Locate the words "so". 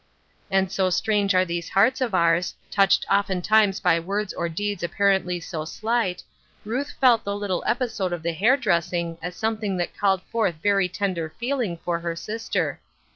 0.71-0.89, 5.43-5.63